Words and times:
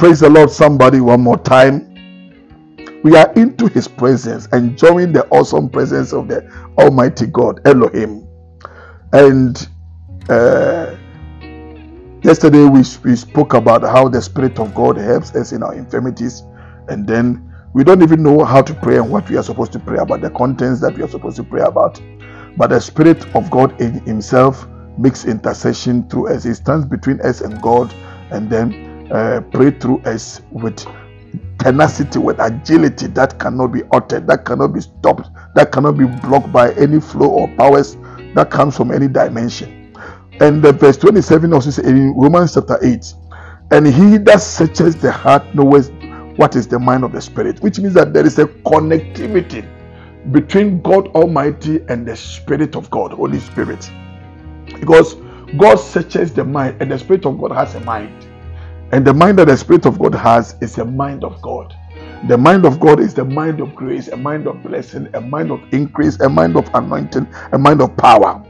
Praise 0.00 0.20
the 0.20 0.30
Lord, 0.30 0.50
somebody, 0.50 0.98
one 0.98 1.20
more 1.20 1.36
time. 1.36 1.86
We 3.04 3.16
are 3.16 3.30
into 3.34 3.66
His 3.66 3.86
presence, 3.86 4.46
enjoying 4.46 5.12
the 5.12 5.28
awesome 5.28 5.68
presence 5.68 6.14
of 6.14 6.26
the 6.26 6.50
Almighty 6.78 7.26
God, 7.26 7.60
Elohim. 7.66 8.26
And 9.12 9.68
uh, 10.30 10.96
yesterday 12.22 12.64
we, 12.64 12.82
we 13.04 13.14
spoke 13.14 13.52
about 13.52 13.82
how 13.82 14.08
the 14.08 14.22
Spirit 14.22 14.58
of 14.58 14.74
God 14.74 14.96
helps 14.96 15.34
us 15.34 15.52
in 15.52 15.62
our 15.62 15.74
infirmities, 15.74 16.44
and 16.88 17.06
then 17.06 17.54
we 17.74 17.84
don't 17.84 18.00
even 18.00 18.22
know 18.22 18.42
how 18.42 18.62
to 18.62 18.72
pray 18.72 18.96
and 18.96 19.10
what 19.10 19.28
we 19.28 19.36
are 19.36 19.42
supposed 19.42 19.72
to 19.72 19.78
pray 19.78 19.98
about, 19.98 20.22
the 20.22 20.30
contents 20.30 20.80
that 20.80 20.96
we 20.96 21.02
are 21.02 21.10
supposed 21.10 21.36
to 21.36 21.44
pray 21.44 21.60
about. 21.60 22.00
But 22.56 22.68
the 22.68 22.80
Spirit 22.80 23.22
of 23.36 23.50
God 23.50 23.78
in 23.78 24.00
Himself 24.06 24.66
makes 24.96 25.26
intercession 25.26 26.08
through 26.08 26.28
us. 26.28 26.44
He 26.44 26.54
stands 26.54 26.86
between 26.86 27.20
us 27.20 27.42
and 27.42 27.60
God, 27.60 27.92
and 28.30 28.48
then 28.48 28.89
uh, 29.10 29.40
pray 29.52 29.70
through 29.70 30.00
us 30.02 30.42
with 30.50 30.86
tenacity, 31.58 32.18
with 32.18 32.38
agility 32.40 33.06
that 33.08 33.38
cannot 33.38 33.68
be 33.68 33.82
altered, 33.84 34.26
that 34.26 34.44
cannot 34.44 34.68
be 34.68 34.80
stopped, 34.80 35.28
that 35.54 35.72
cannot 35.72 35.92
be 35.92 36.06
blocked 36.06 36.52
by 36.52 36.72
any 36.74 37.00
flow 37.00 37.28
or 37.28 37.48
powers 37.56 37.96
that 38.34 38.50
comes 38.50 38.76
from 38.76 38.90
any 38.90 39.08
dimension. 39.08 39.94
And 40.40 40.62
the 40.62 40.72
verse 40.72 40.96
27 40.96 41.52
also 41.52 41.70
says 41.70 41.86
in 41.86 42.14
Romans 42.14 42.54
chapter 42.54 42.78
8, 42.82 43.14
and 43.72 43.86
he 43.86 44.18
that 44.18 44.40
searches 44.40 44.96
the 44.96 45.12
heart 45.12 45.54
knows 45.54 45.90
what 46.36 46.56
is 46.56 46.66
the 46.66 46.78
mind 46.78 47.04
of 47.04 47.12
the 47.12 47.20
spirit, 47.20 47.60
which 47.60 47.78
means 47.78 47.94
that 47.94 48.12
there 48.12 48.24
is 48.24 48.38
a 48.38 48.46
connectivity 48.46 49.68
between 50.32 50.80
God 50.82 51.08
Almighty 51.08 51.80
and 51.88 52.06
the 52.06 52.16
Spirit 52.16 52.76
of 52.76 52.90
God, 52.90 53.12
Holy 53.12 53.40
Spirit. 53.40 53.90
Because 54.66 55.14
God 55.56 55.76
searches 55.76 56.32
the 56.32 56.44
mind, 56.44 56.76
and 56.80 56.90
the 56.90 56.98
Spirit 56.98 57.26
of 57.26 57.40
God 57.40 57.52
has 57.52 57.74
a 57.74 57.80
mind. 57.80 58.26
And 58.92 59.06
the 59.06 59.14
mind 59.14 59.38
that 59.38 59.46
the 59.48 59.56
Spirit 59.56 59.86
of 59.86 59.98
God 59.98 60.14
has 60.14 60.56
is 60.62 60.78
a 60.78 60.84
mind 60.84 61.24
of 61.24 61.40
God. 61.42 61.74
The 62.28 62.38
mind 62.38 62.66
of 62.66 62.80
God 62.80 63.00
is 63.00 63.14
the 63.14 63.24
mind 63.24 63.60
of 63.60 63.74
grace, 63.74 64.08
a 64.08 64.16
mind 64.16 64.46
of 64.46 64.62
blessing, 64.62 65.08
a 65.14 65.20
mind 65.20 65.50
of 65.50 65.62
increase, 65.72 66.20
a 66.20 66.28
mind 66.28 66.56
of 66.56 66.70
anointing, 66.74 67.28
a 67.52 67.58
mind 67.58 67.82
of 67.82 67.96
power. 67.96 68.44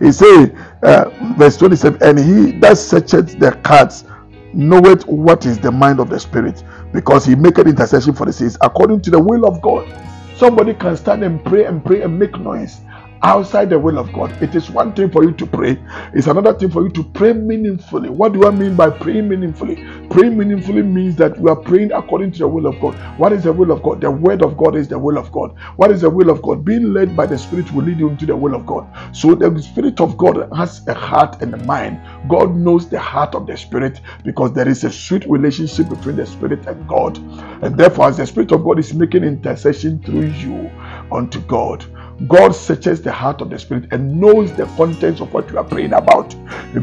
He 0.00 0.12
said, 0.12 0.56
uh, 0.82 1.10
verse 1.36 1.56
27, 1.58 2.02
and 2.02 2.18
he 2.18 2.52
that 2.60 2.78
searcheth 2.78 3.38
the 3.38 3.60
hearts 3.66 4.04
knoweth 4.52 5.06
what 5.06 5.46
is 5.46 5.58
the 5.58 5.72
mind 5.72 6.00
of 6.00 6.10
the 6.10 6.20
Spirit, 6.20 6.62
because 6.92 7.24
he 7.26 7.34
maketh 7.34 7.66
intercession 7.66 8.14
for 8.14 8.26
the 8.26 8.32
saints 8.32 8.58
according 8.62 9.00
to 9.02 9.10
the 9.10 9.20
will 9.20 9.46
of 9.46 9.60
God. 9.62 9.88
Somebody 10.36 10.74
can 10.74 10.96
stand 10.96 11.24
and 11.24 11.44
pray 11.44 11.64
and 11.66 11.84
pray 11.84 12.02
and 12.02 12.18
make 12.18 12.38
noise 12.38 12.80
outside 13.22 13.70
the 13.70 13.78
will 13.78 13.98
of 13.98 14.12
God. 14.12 14.36
It 14.42 14.54
is 14.54 14.70
one 14.70 14.94
thing 14.94 15.10
for 15.10 15.24
you 15.24 15.32
to 15.32 15.46
pray, 15.46 15.82
it's 16.14 16.26
another 16.28 16.54
thing 16.54 16.70
for 16.70 16.82
you 16.82 16.90
to 16.90 17.04
pray 17.04 17.32
meaningfully. 17.32 18.10
What 18.10 18.32
do 18.34 18.46
I 18.46 18.50
mean 18.50 18.76
by 18.76 18.90
praying 18.90 19.28
meaningfully? 19.28 19.76
Praying 20.10 20.38
meaningfully 20.38 20.82
means 20.82 21.16
that 21.16 21.38
you 21.38 21.48
are 21.48 21.56
praying 21.56 21.92
according 21.92 22.32
to 22.32 22.38
the 22.40 22.48
will 22.48 22.66
of 22.66 22.80
God. 22.80 22.94
What 23.18 23.32
is 23.32 23.44
the 23.44 23.52
will 23.52 23.72
of 23.72 23.82
God? 23.82 24.00
The 24.00 24.10
word 24.10 24.42
of 24.42 24.56
God 24.56 24.76
is 24.76 24.88
the 24.88 24.98
will 24.98 25.18
of 25.18 25.32
God. 25.32 25.54
What 25.76 25.90
is 25.90 26.02
the 26.02 26.10
will 26.10 26.30
of 26.30 26.42
God? 26.42 26.64
Being 26.64 26.92
led 26.92 27.16
by 27.16 27.26
the 27.26 27.38
Spirit 27.38 27.72
will 27.72 27.84
lead 27.84 27.98
you 28.00 28.08
into 28.08 28.26
the 28.26 28.36
will 28.36 28.54
of 28.54 28.66
God. 28.66 28.86
So 29.16 29.34
the 29.34 29.60
Spirit 29.62 30.00
of 30.00 30.16
God 30.16 30.48
has 30.56 30.86
a 30.88 30.94
heart 30.94 31.42
and 31.42 31.54
a 31.54 31.58
mind. 31.58 32.00
God 32.28 32.56
knows 32.56 32.88
the 32.88 33.00
heart 33.00 33.34
of 33.34 33.46
the 33.46 33.56
Spirit 33.56 34.00
because 34.24 34.52
there 34.52 34.68
is 34.68 34.84
a 34.84 34.90
sweet 34.92 35.26
relationship 35.26 35.88
between 35.88 36.16
the 36.16 36.26
Spirit 36.26 36.66
and 36.66 36.86
God. 36.88 37.18
And 37.62 37.76
therefore, 37.78 38.08
as 38.08 38.16
the 38.18 38.26
Spirit 38.26 38.52
of 38.52 38.64
God 38.64 38.78
is 38.78 38.94
making 38.94 39.24
intercession 39.24 40.02
through 40.02 40.28
you 40.28 40.70
unto 41.12 41.40
God, 41.42 41.84
God 42.28 42.54
searches 42.54 43.00
the 43.00 43.12
heart 43.12 43.40
of 43.40 43.50
the 43.50 43.58
Spirit 43.58 43.88
and 43.92 44.20
knows 44.20 44.52
the 44.54 44.66
contents 44.76 45.20
of 45.20 45.32
what 45.32 45.50
you 45.50 45.58
are 45.58 45.64
praying 45.64 45.94
about 45.94 46.34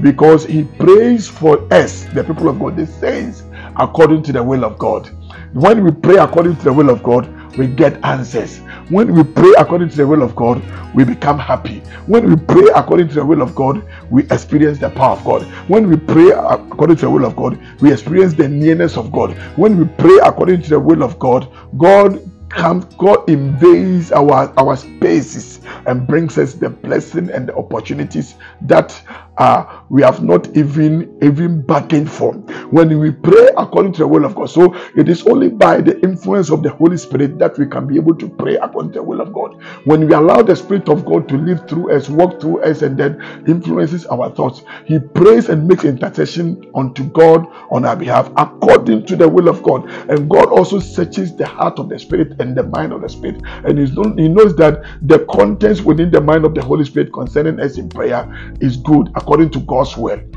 because 0.02 0.46
He 0.46 0.64
prays 0.64 1.28
for 1.28 1.72
us, 1.74 2.06
the 2.14 2.24
people 2.24 2.50
of 2.50 2.60
God, 2.60 2.76
the 2.76 2.88
saints, 2.88 3.44
according 3.80 4.24
to 4.24 4.32
the 4.34 4.44
will 4.44 4.66
of 4.66 4.78
God. 4.78 5.10
When 5.54 5.84
we 5.84 5.92
pray 5.92 6.18
according 6.18 6.56
to 6.58 6.64
the 6.64 6.74
will 6.74 6.90
of 6.90 7.04
God, 7.04 7.34
we 7.58 7.68
get 7.68 8.04
answers. 8.04 8.60
When 8.90 9.14
we 9.14 9.24
pray 9.24 9.52
according 9.58 9.90
to 9.90 9.98
the 9.98 10.08
will 10.08 10.22
of 10.22 10.36
God, 10.36 10.62
we 10.94 11.04
become 11.04 11.40
happy. 11.40 11.80
When 12.06 12.30
we 12.30 12.36
pray 12.36 12.68
according 12.76 13.10
to 13.10 13.16
the 13.16 13.26
will 13.26 13.42
of 13.42 13.56
God, 13.56 13.84
we 14.10 14.24
experience 14.30 14.80
the 14.80 14.90
power 14.90 15.18
of 15.18 15.24
God. 15.24 15.44
When 15.68 15.90
we 15.90 15.98
pray 15.98 16.32
according 16.32 16.98
to 16.98 17.06
the 17.06 17.12
will 17.12 17.26
of 17.26 17.36
God, 17.36 17.60
we 17.82 17.92
experience 17.92 18.34
the 18.34 18.48
nearness 18.48 18.98
of 18.98 19.12
God. 19.12 19.32
When 19.58 19.78
we 19.78 19.86
pray 19.98 20.18
according 20.24 20.62
to 20.64 20.70
the 20.70 20.80
will 20.80 21.04
of 21.04 21.18
God, 21.20 21.52
God 21.78 22.32
comes, 22.58 22.86
God 22.96 23.30
invades 23.30 24.12
our, 24.12 24.52
our 24.60 24.76
spaces 24.76 25.57
and 25.88 26.08
brings 26.08 26.38
us 26.38 26.54
the 26.54 26.70
blessing 26.70 27.30
and 27.32 27.48
the 27.50 27.56
opportunities 27.56 28.36
that 28.62 29.02
uh, 29.38 29.82
we 29.90 30.02
have 30.02 30.24
not 30.24 30.56
even 30.58 31.18
even 31.22 31.62
bargained 31.62 32.12
for. 32.12 32.34
When 32.72 32.98
we 33.00 33.12
pray 33.12 33.50
according 33.58 33.94
to 33.94 34.00
the 34.00 34.08
will 34.08 34.26
of 34.26 34.36
God, 34.36 34.50
so 34.50 34.76
it 34.96 35.10
is 35.10 35.26
only 35.28 35.50
by 35.50 35.82
the 35.82 36.00
influence 36.02 36.50
of 36.52 36.64
the 36.64 36.70
Holy 36.72 36.98
Spirit 36.98 37.38
that 37.40 37.58
we 37.58 37.68
can 37.68 37.88
be 37.88 37.96
able 37.96 38.16
to 38.16 38.30
pray 38.30 38.56
according 38.58 38.94
to 38.94 39.00
the 39.00 39.04
will 39.04 39.22
of 39.22 39.34
God. 39.34 39.62
When 39.86 40.08
we 40.08 40.14
allow 40.14 40.42
the 40.42 40.56
Spirit 40.56 40.90
of 40.90 41.06
God 41.06 41.28
to 41.30 41.38
live 41.38 41.68
through 41.70 41.92
us, 41.96 42.10
walk 42.10 42.42
through 42.42 42.64
us, 42.64 42.82
and 42.82 42.98
then 42.98 43.22
influences 43.48 44.06
our 44.08 44.30
thoughts, 44.36 44.64
He 44.86 45.00
prays 45.00 45.50
and 45.50 45.68
makes 45.68 45.86
intercession 45.86 46.70
unto 46.76 47.04
God 47.06 47.46
on 47.72 47.86
our 47.86 47.96
behalf 47.96 48.32
according 48.38 49.06
to 49.08 49.16
the 49.16 49.28
will 49.28 49.48
of 49.50 49.64
God. 49.64 49.90
And 50.10 50.30
God 50.30 50.48
also 50.50 50.80
searches 50.80 51.36
the 51.36 51.48
heart 51.48 51.80
of 51.80 51.90
the 51.90 52.00
Spirit 52.00 52.40
and 52.40 52.56
the 52.58 52.64
mind 52.64 52.94
of 52.94 53.02
the 53.02 53.10
Spirit, 53.10 53.42
and 53.66 53.80
He 54.20 54.30
knows 54.30 54.56
that 54.58 54.84
the 55.02 55.20
contents 55.58 55.82
within 55.82 56.12
the 56.12 56.22
mind 56.22 56.46
of 56.46 56.54
the 56.54 56.64
Holy 56.64 56.86
Spirit 56.86 57.12
concerning 57.12 57.60
us 57.60 57.80
in 57.80 57.90
prayer 57.90 58.32
is 58.62 58.78
good 58.78 59.10
according 59.16 59.50
to 59.50 59.60
God's 59.62 59.98
word. 59.98 60.36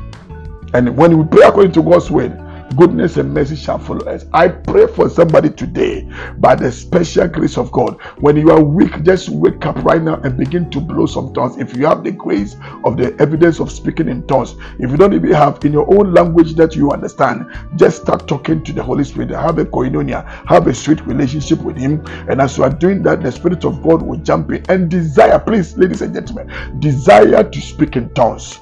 And 0.73 0.97
when 0.97 1.15
we 1.15 1.25
pray 1.25 1.47
according 1.47 1.73
to 1.73 1.83
God's 1.83 2.09
word, 2.09 2.31
goodness 2.75 3.17
and 3.17 3.33
mercy 3.33 3.55
shall 3.55 3.79
follow 3.79 4.05
us. 4.05 4.25
I 4.33 4.47
pray 4.47 4.87
for 4.87 5.09
somebody 5.09 5.49
today 5.49 6.09
by 6.37 6.55
the 6.55 6.71
special 6.71 7.27
grace 7.27 7.57
of 7.57 7.71
God. 7.71 8.01
When 8.19 8.37
you 8.37 8.51
are 8.51 8.63
weak, 8.63 9.03
just 9.03 9.29
wake 9.29 9.65
up 9.65 9.75
right 9.83 10.01
now 10.01 10.15
and 10.23 10.37
begin 10.37 10.69
to 10.71 10.81
blow 10.81 11.05
some 11.05 11.33
tongues. 11.33 11.57
If 11.57 11.75
you 11.75 11.85
have 11.85 12.03
the 12.03 12.11
grace 12.11 12.55
of 12.83 12.97
the 12.97 13.15
evidence 13.19 13.59
of 13.59 13.71
speaking 13.71 14.09
in 14.09 14.25
tongues, 14.27 14.55
if 14.79 14.91
you 14.91 14.97
don't 14.97 15.13
even 15.13 15.31
have 15.31 15.63
in 15.65 15.73
your 15.73 15.91
own 15.93 16.13
language 16.13 16.55
that 16.55 16.75
you 16.75 16.91
understand, 16.91 17.45
just 17.75 18.01
start 18.01 18.27
talking 18.27 18.63
to 18.63 18.73
the 18.73 18.83
Holy 18.83 19.03
Spirit. 19.03 19.29
Have 19.31 19.57
a 19.57 19.65
koinonia, 19.65 20.27
have 20.47 20.67
a 20.67 20.73
sweet 20.73 21.05
relationship 21.05 21.59
with 21.59 21.77
Him. 21.77 22.05
And 22.29 22.41
as 22.41 22.57
you 22.57 22.63
are 22.63 22.69
doing 22.69 23.03
that, 23.03 23.21
the 23.21 23.31
Spirit 23.31 23.65
of 23.65 23.81
God 23.83 24.01
will 24.01 24.19
jump 24.19 24.51
in 24.51 24.63
and 24.69 24.89
desire, 24.89 25.39
please, 25.39 25.77
ladies 25.77 26.01
and 26.01 26.13
gentlemen, 26.13 26.79
desire 26.79 27.43
to 27.43 27.61
speak 27.61 27.95
in 27.95 28.13
tongues. 28.13 28.59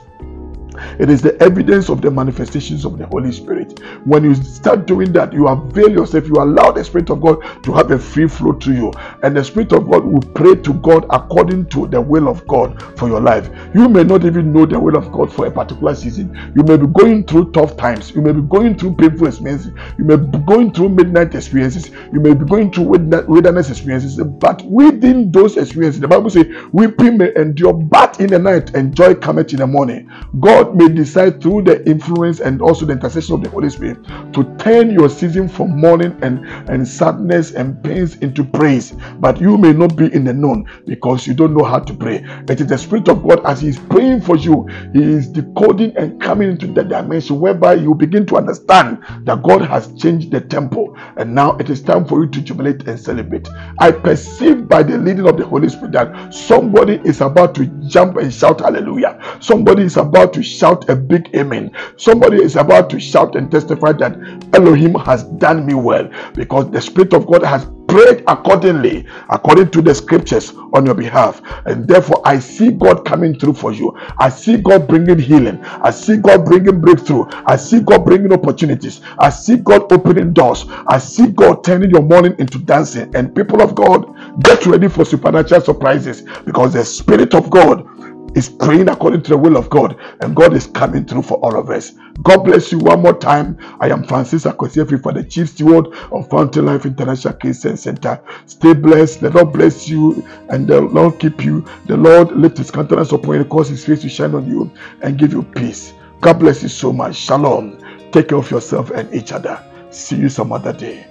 It 1.00 1.09
is 1.09 1.22
the 1.22 1.41
evidence 1.41 1.90
of 1.90 2.01
the 2.01 2.12
manifestations 2.12 2.85
of 2.85 2.97
the 2.97 3.06
Holy 3.07 3.31
Spirit. 3.31 3.79
When 4.06 4.23
you 4.23 4.35
start 4.35 4.85
doing 4.88 5.12
that, 5.13 5.34
you 5.34 5.47
avail 5.47 5.90
yourself, 5.91 6.28
you 6.28 6.35
allow 6.35 6.72
the 6.72 6.84
Spirit 6.84 7.09
of 7.09 7.22
God 7.22 7.41
to 7.63 7.73
have 7.73 7.91
a 7.91 8.00
free 8.00 8.28
flow 8.28 8.53
to 8.53 8.73
you, 8.73 8.91
and 9.23 9.35
the 9.35 9.44
Spirit 9.44 9.72
of 9.73 9.89
God 9.89 10.06
will 10.06 10.22
pray 10.34 10.56
to 10.56 10.73
God 10.75 11.06
according 11.09 11.68
to 11.69 11.88
the 11.88 12.01
will 12.01 12.28
of 12.28 12.45
God 12.47 12.81
for 12.97 13.07
your 13.07 13.22
life. 13.22 13.50
You 13.73 13.89
may 13.89 14.03
not 14.03 14.25
even 14.25 14.53
know 14.53 14.66
the 14.66 14.79
will 14.79 14.97
of 14.97 15.12
God 15.12 15.31
for 15.34 15.45
a 15.47 15.51
particular 15.51 15.95
season. 15.95 16.35
You 16.56 16.63
may 16.63 16.78
be 16.78 16.88
going 16.88 17.25
through 17.25 17.51
tough 17.51 17.78
times, 17.78 18.12
you 18.12 18.22
may 18.22 18.31
be 18.31 18.41
going 18.41 18.78
through 18.78 18.95
painful 18.95 19.28
experiences, 19.28 19.72
you 19.97 20.06
may 20.06 20.16
be 20.18 20.38
going 20.39 20.73
through 20.73 20.89
midnight 20.89 21.35
experiences, 21.35 21.91
you 22.13 22.19
may 22.19 22.34
be 22.34 22.45
going 22.45 22.72
through 22.72 22.85
wilderness 22.85 23.69
experiences, 23.69 24.18
but 24.18 24.63
within 24.66 25.31
those 25.31 25.57
experiences, 25.57 26.01
the 26.01 26.07
Bible 26.07 26.29
says, 26.29 26.45
weeping 26.72 27.18
may 27.18 27.31
endure, 27.35 27.73
but 27.73 28.19
in 28.19 28.28
the 28.28 28.39
night, 28.39 28.75
and 28.75 28.95
joy 28.95 29.16
cometh 29.16 29.53
in 29.53 29.59
the 29.59 29.68
morning. 29.68 30.09
God 30.39 30.69
may 30.75 30.90
decide 30.90 31.41
through 31.41 31.63
the 31.63 31.88
influence 31.90 32.40
and 32.40 32.62
also 32.62 32.85
the 32.85 32.94
intercession 32.94 33.35
of 33.35 33.44
the 33.44 33.50
Holy 33.50 33.69
Spirit 33.69 34.03
to 34.34 34.56
turn 34.57 34.91
your 34.91 35.09
season 35.09 35.47
from 35.47 35.80
mourning 35.80 36.18
and, 36.22 36.46
and 36.69 36.88
sadness 36.88 37.52
and 37.52 37.81
pains 37.84 38.16
into 38.18 38.44
praise. 38.44 38.91
But 39.19 39.40
you 39.40 39.57
may 39.57 39.74
not 39.74 39.96
be 39.96 40.13
in 40.13 40.24
the 40.24 40.34
known 40.34 40.69
because 40.85 41.28
you 41.28 41.34
don't 41.34 41.56
know 41.56 41.63
how 41.63 41.80
to 41.80 41.94
pray. 41.94 42.24
It 42.47 42.62
is 42.62 42.68
the 42.68 42.78
Spirit 42.78 43.07
of 43.09 43.28
God 43.28 43.46
as 43.46 43.62
He 43.62 43.69
is 43.69 43.80
praying 43.80 44.21
for 44.21 44.36
you, 44.38 44.68
He 44.94 45.04
is 45.04 45.27
decoding 45.27 45.95
and 45.98 46.21
coming 46.21 46.51
into 46.51 46.68
the 46.68 46.83
dimension 46.83 47.39
whereby 47.39 47.75
you 47.75 47.94
begin 47.95 48.25
to 48.27 48.38
understand 48.38 49.00
that 49.25 49.44
God 49.44 49.62
has 49.62 49.94
changed 49.95 50.31
the 50.31 50.42
temple 50.42 50.95
and 51.18 51.33
now 51.33 51.57
it 51.57 51.69
is 51.69 51.81
time 51.81 52.06
for 52.06 52.24
you 52.24 52.30
to 52.31 52.42
jubilate 52.42 52.88
and 52.88 53.00
celebrate. 53.00 53.48
I 53.80 53.92
perceive 53.92 54.68
by 54.68 54.83
the 54.83 54.98
leading 54.98 55.27
of 55.27 55.38
the 55.38 55.45
Holy 55.45 55.69
Spirit 55.69 55.94
that 55.94 56.33
somebody 56.33 57.01
is 57.04 57.21
about 57.21 57.56
to 57.56 57.66
jump 57.88 58.18
and 58.18 58.33
shout 58.33 58.62
hallelujah. 58.62 59.19
Somebody 59.39 59.83
is 59.83 59.98
about 59.98 60.33
to 60.33 60.44
shout 60.59 60.89
a 60.89 60.95
big 60.95 61.33
amen. 61.35 61.71
Somebody 61.97 62.38
is 62.44 62.56
about 62.56 62.89
to 62.91 63.00
shout 63.00 63.35
and 63.35 63.50
testify 63.50 63.94
that 63.94 64.17
Elohim 64.53 64.94
has 64.95 65.23
done 65.23 65.65
me 65.65 65.73
well 65.73 66.09
because 66.35 66.69
the 66.71 66.81
Spirit 66.81 67.13
of 67.13 67.25
God 67.27 67.44
has 67.44 67.65
prayed 67.88 68.23
accordingly, 68.27 69.06
according 69.29 69.71
to 69.71 69.81
the 69.81 69.94
scriptures 69.95 70.53
on 70.73 70.85
your 70.85 70.94
behalf. 70.94 71.41
And 71.65 71.88
therefore, 71.88 72.21
I 72.23 72.39
see 72.39 72.71
God 72.71 73.03
coming 73.06 73.38
through 73.38 73.53
for 73.53 73.73
you. 73.73 73.97
I 74.19 74.29
see 74.29 74.57
God 74.57 74.88
bringing 74.88 75.17
healing. 75.17 75.59
I 75.63 75.89
see 75.89 76.17
God 76.17 76.45
bringing 76.45 76.79
breakthrough. 76.81 77.25
I 77.47 77.56
see 77.56 77.79
God 77.81 78.06
bringing 78.06 78.31
opportunities. 78.31 79.01
I 79.17 79.29
see 79.31 79.57
God 79.57 79.91
opening 79.91 80.33
doors. 80.33 80.65
I 80.88 81.00
see 81.00 81.27
God 81.27 81.63
turning 81.63 81.89
your 81.89 82.03
mourning 82.03 82.35
into 82.38 82.59
dancing. 82.59 83.13
And 83.15 83.35
people 83.35 83.61
of 83.61 83.73
God, 83.73 84.15
get 84.44 84.65
ready 84.67 84.88
for 84.88 85.03
supernatural 85.03 85.61
surprises 85.61 86.21
because 86.45 86.73
the 86.73 86.85
Spirit 86.85 87.33
of 87.33 87.50
God 87.50 87.88
is 88.36 88.50
praying 88.50 88.90
according 88.90 89.22
to 89.24 89.30
the 89.31 89.38
will 89.38 89.58
of 89.58 89.70
God, 89.70 89.98
and 90.22 90.36
God 90.36 90.54
is 90.54 90.68
coming 90.68 91.06
through 91.06 91.24
for 91.24 91.36
all 91.40 91.58
of 91.60 91.70
us. 91.70 91.94
God 92.24 92.40
bless 92.44 92.72
you 92.72 92.80
one 92.80 93.02
more 93.02 93.18
time. 93.18 93.58
I 93.80 93.90
am 93.90 94.04
Francis 94.04 94.46
Akwasi 94.46 94.84
Afrifa 94.86 95.14
the 95.14 95.24
Chief 95.24 95.50
Steward 95.50 95.88
of 96.12 96.30
Fountain 96.30 96.66
Life 96.66 96.86
International 96.86 97.34
Christian 97.36 97.78
Center. 97.78 98.22
Stay 98.46 98.74
blessed. 98.74 99.22
The 99.22 99.30
Lord 99.31 99.54
bless 99.54 99.88
you 99.88 100.26
and 100.50 100.68
the 100.68 100.81
Lord 100.81 101.20
keep 101.20 101.44
you. 101.44 101.66
The 101.86 101.98
Lord 101.98 102.31
lift 102.34 102.58
his 102.58 102.72
countenance 102.72 103.12
upon 103.12 103.36
you, 103.38 103.46
cause 103.46 103.70
his 103.70 103.86
face 103.86 104.02
to 104.02 104.10
shine 104.10 104.36
on 104.36 104.48
you, 104.50 104.72
and 105.02 105.18
give 105.18 105.31
you 105.34 105.44
peace. 105.44 105.94
God 106.22 106.40
bless 106.40 106.62
you 106.64 106.70
so 106.70 106.92
much. 106.92 107.16
Shalom. 107.16 107.80
Take 108.12 108.30
care 108.30 108.38
of 108.38 108.52
yourself 108.52 108.90
and 108.92 109.14
each 109.14 109.31
other. 109.31 109.64
See 109.92 110.18
you 110.18 110.30
some 110.30 110.52
other 110.52 110.74
day. 110.74 111.08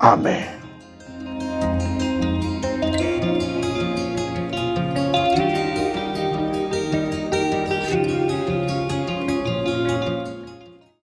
Amen. 0.00 0.57